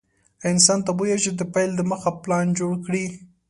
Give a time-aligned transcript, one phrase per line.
[0.49, 3.05] انسان ته بويه چې د پيل دمخه پلان جوړ کړي.